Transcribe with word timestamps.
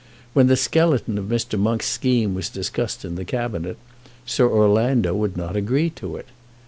When 0.33 0.47
the 0.47 0.57
skeleton 0.57 1.19
of 1.19 1.25
Mr. 1.25 1.59
Monk's 1.59 1.85
scheme 1.87 2.33
was 2.33 2.49
discussed 2.49 3.05
in 3.05 3.13
the 3.13 3.23
Cabinet, 3.23 3.77
Sir 4.25 4.49
Orlando 4.49 5.13
would 5.13 5.37
not 5.37 5.55
agree 5.55 5.91
to 5.91 6.15
it. 6.15 6.25